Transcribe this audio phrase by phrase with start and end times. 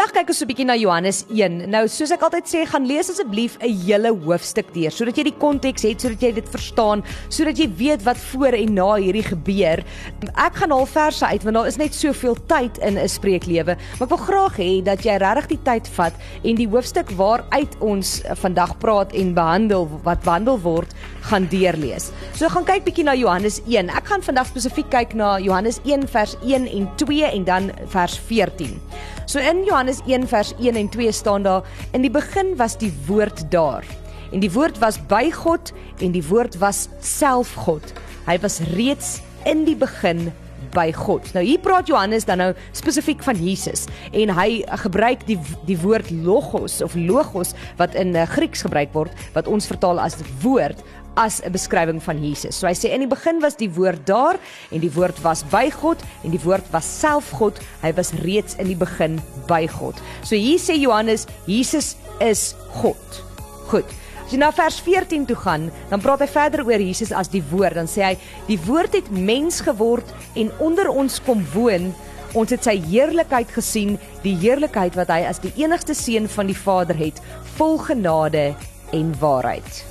[0.00, 1.68] Vandag kyk ons so 'n bietjie na Johannes 1.
[1.68, 5.36] Nou, soos ek altyd sê, gaan lees asseblief 'n hele hoofstuk deur sodat jy die
[5.36, 9.84] konteks het, sodat jy dit verstaan, sodat jy weet wat voor en na hierdie gebeur.
[10.40, 14.08] Ek gaan al verse uit want daar is net soveel tyd in 'n spreeklewe, maar
[14.08, 16.14] ek wil graag hê dat jy regtig die tyd vat
[16.44, 22.10] en die hoofstuk waaruit ons vandag praat en behandel wat behandel word, gaan deurlees.
[22.34, 23.90] So gaan kyk bietjie na Johannes 1.
[23.90, 28.16] Ek gaan vandag spesifiek kyk na Johannes 1 vers 1 en 2 en dan vers
[28.16, 28.80] 14.
[29.26, 32.92] So in Johannes 1 vers 1 en 2 staan daar in die begin was die
[33.06, 33.84] woord daar.
[34.30, 37.82] En die woord was by God en die woord was self God.
[38.28, 39.18] Hy was reeds
[39.50, 40.28] in die begin
[40.74, 41.26] by God.
[41.34, 46.12] Nou hier praat Johannes dan nou spesifiek van Jesus en hy gebruik die die woord
[46.14, 50.78] logos of logos wat in uh, Grieks gebruik word wat ons vertaal as woord
[51.14, 52.56] as 'n beskrywing van Jesus.
[52.56, 54.38] So hy sê in die begin was die woord daar
[54.70, 57.58] en die woord was by God en die woord was self God.
[57.82, 59.94] Hy was reeds in die begin by God.
[60.22, 63.22] So hier sê Johannes, Jesus is God.
[63.68, 63.86] Goed.
[64.24, 67.42] As jy na vers 14 toe gaan, dan praat hy verder oor Jesus as die
[67.50, 67.74] woord.
[67.74, 70.06] Dan sê hy die woord het mens geword
[70.38, 71.90] en onder ons kom woon.
[72.38, 76.54] Ons het sy heerlikheid gesien, die heerlikheid wat hy as die enigste seun van die
[76.54, 77.18] Vader het,
[77.58, 78.52] vol genade
[78.94, 79.82] en waarheid.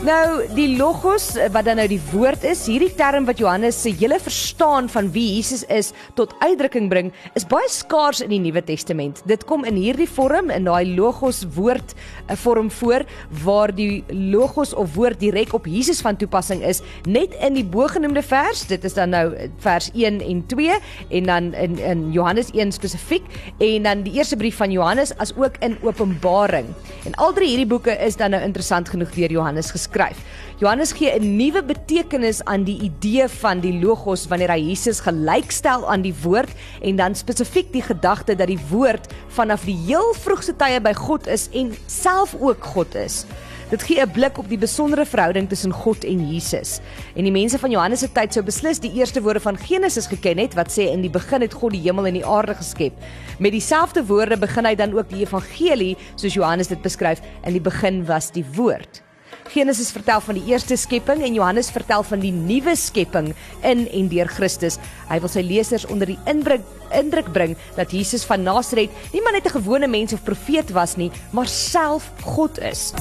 [0.00, 4.16] Nou die logos wat dan nou die woord is, hierdie term wat Johannes se hele
[4.16, 9.20] verstaan van wie Jesus is tot uitdrukking bring, is baie skaars in die Nuwe Testament.
[9.28, 11.92] Dit kom in hierdie vorm in daai logos woord
[12.32, 13.04] 'n vorm voor
[13.44, 18.22] waar die logos of woord direk op Jesus van toepassing is, net in die bogenoemde
[18.22, 18.66] vers.
[18.66, 20.78] Dit is dan nou vers 1 en 2
[21.10, 23.24] en dan in in Johannes 1 spesifiek
[23.58, 26.66] en dan die eerste brief van Johannes as ook in Openbaring.
[27.04, 30.22] En al drie hierdie boeke is dan nou interessant genoeg deur Johannes geskryf skryf.
[30.60, 35.88] Johannes gee 'n nuwe betekenis aan die idee van die logos wanneer hy Jesus gelykstel
[35.88, 36.50] aan die woord
[36.82, 41.26] en dan spesifiek die gedagte dat die woord vanaf die heel vroegste tye by God
[41.26, 43.24] is en self ook God is.
[43.70, 46.80] Dit gee 'n blik op die besondere verhouding tussen God en Jesus.
[47.14, 50.38] En die mense van Johannes se tyd sou beslis die eerste woorde van Genesis geken
[50.38, 52.92] het wat sê in die begin het God die hemel en die aarde geskep.
[53.38, 57.60] Met dieselfde woorde begin hy dan ook die evangelie soos Johannes dit beskryf, in die
[57.60, 59.02] begin was die woord.
[59.50, 63.32] Genesis vertel van die eerste skepping en Johannes vertel van die nuwe skepping
[63.66, 64.76] in en deur Christus.
[65.08, 66.62] Hy wil sy lesers onder die indruk
[66.94, 70.96] indruk bring dat Jesus van Nasaret nie maar net 'n gewone mens of profeet was
[70.96, 72.92] nie, maar self God is.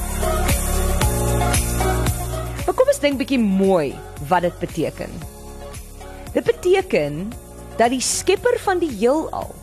[2.66, 3.96] Maar kom ons dink bietjie mooi
[4.28, 5.10] wat dit beteken.
[6.34, 7.32] Dit beteken
[7.78, 9.56] dat die skepper van die heelal,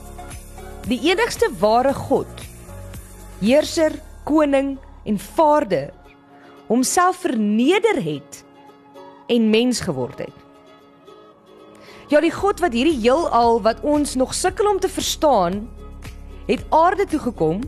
[0.86, 2.26] die enigste ware God,
[3.40, 3.92] heerser,
[4.24, 5.90] koning en Vader
[6.66, 8.44] homself verneder het
[9.26, 10.44] en mens geword het.
[12.08, 15.64] Ja, die God wat hierdie heelal wat ons nog sukkel om te verstaan,
[16.46, 17.64] het aarde toe gekom,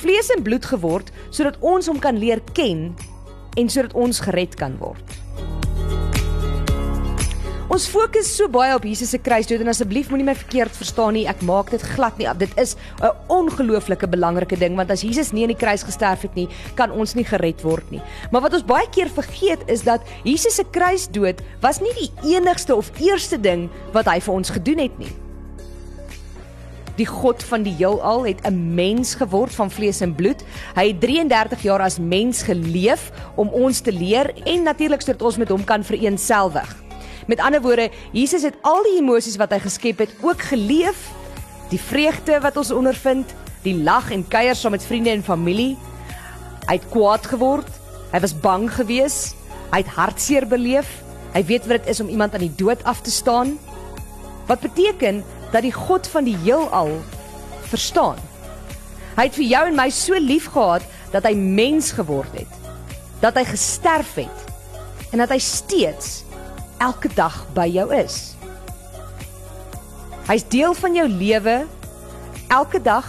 [0.00, 2.94] vlees en bloed geword sodat ons hom kan leer ken
[3.56, 5.25] en sodat ons gered kan word.
[7.76, 11.26] Ons fokus so baie op Jesus se kruisdood en asseblief moenie my verkeerd verstaan nie.
[11.28, 12.24] Ek maak dit glad nie.
[12.40, 12.72] Dit is
[13.04, 16.90] 'n ongelooflike belangrike ding want as Jesus nie aan die kruis gesterf het nie, kan
[16.90, 18.00] ons nie gered word nie.
[18.32, 22.74] Maar wat ons baie keer vergeet is dat Jesus se kruisdood was nie die enigste
[22.74, 25.12] of eerste ding wat hy vir ons gedoen het nie.
[26.96, 30.42] Die God van die heelal het 'n mens geword van vlees en bloed.
[30.74, 35.36] Hy het 33 jaar as mens geleef om ons te leer en natuurlik sodat ons
[35.36, 36.85] met hom kan vereensgewig.
[37.26, 41.08] Met ander woorde, Jesus het al die emosies wat hy geskep het ook geleef.
[41.72, 43.32] Die vreugde wat ons ondervind,
[43.64, 45.74] die lag en kuier saam met vriende en familie.
[46.68, 47.70] Hy het kwaad geword.
[48.12, 49.34] Hy was bang geweest.
[49.72, 50.88] Hy het hartseer beleef.
[51.34, 53.56] Hy weet wat dit is om iemand aan die dood af te staan.
[54.46, 56.94] Wat beteken dat die God van die heelal
[57.66, 58.20] verstaan.
[59.16, 62.60] Hy het vir jou en my so lief gehad dat hy mens geword het.
[63.22, 64.44] Dat hy gesterf het
[65.10, 66.25] en dat hy steeds
[66.78, 68.36] elke dag by jou is.
[70.26, 71.66] Hy's deel van jou lewe
[72.50, 73.06] elke dag.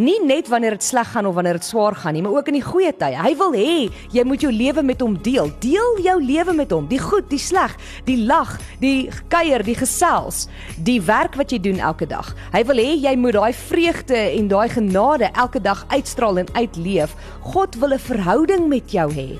[0.00, 2.56] Nie net wanneer dit sleg gaan of wanneer dit swaar gaan nie, maar ook in
[2.56, 3.18] die goeie tye.
[3.20, 3.72] Hy wil hê
[4.14, 5.50] jy moet jou lewe met hom deel.
[5.60, 7.74] Deel jou lewe met hom, die goed, die sleg,
[8.06, 10.46] die lag, die kuier, die gesels,
[10.78, 12.32] die werk wat jy doen elke dag.
[12.54, 17.12] Hy wil hê jy moet daai vreugde en daai genade elke dag uitstraal en uitleef.
[17.52, 19.36] God wil 'n verhouding met jou hê.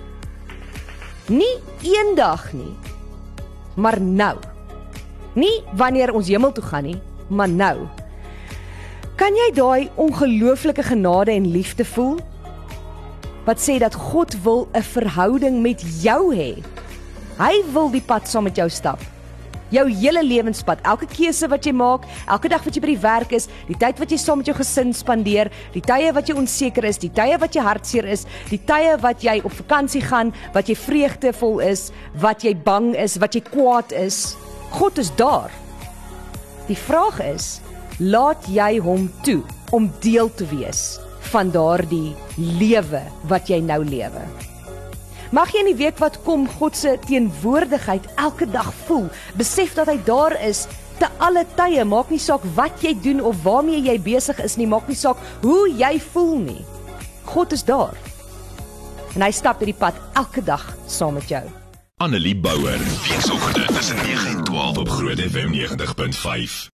[1.31, 1.57] Nie
[1.87, 2.75] eendag nie,
[3.75, 4.37] maar nou.
[5.35, 7.87] Nie wanneer ons hemel toe gaan nie, maar nou.
[9.17, 12.19] Kan jy daai ongelooflike genade en liefde voel?
[13.45, 16.63] wat sê dat God wil 'n verhouding met jou hê.
[17.39, 19.01] Hy wil die pad saam met jou stap.
[19.71, 23.35] Jou hele lewenspad, elke keuse wat jy maak, elke dag wat jy by die werk
[23.37, 26.89] is, die tyd wat jy saam met jou gesin spandeer, die tye wat jy onseker
[26.89, 30.71] is, die tye wat jy hartseer is, die tye wat jy op vakansie gaan, wat
[30.71, 31.89] jy vreugdevol is,
[32.23, 34.35] wat jy bang is, wat jy kwaad is,
[34.75, 35.55] God is daar.
[36.67, 37.59] Die vraag is,
[37.99, 39.41] laat jy hom toe
[39.77, 40.99] om deel te wees
[41.31, 42.15] van daardie
[42.59, 44.50] lewe wat jy nou lewe?
[45.31, 49.07] Mag jy in die week wat kom God se teenwoordigheid elke dag voel.
[49.39, 50.65] Besef dat hy daar is
[50.99, 51.85] te alle tye.
[51.87, 55.23] Maak nie saak wat jy doen of waarmee jy besig is nie, maak nie saak
[55.45, 56.65] hoe jy voel nie.
[57.31, 57.95] God is daar.
[59.15, 61.45] En hy stap hierdie pad elke dag saam met jou.
[62.03, 66.67] Annelie Bouwer, weekoggend tussen 9 en 12 op Groot FM 90.5.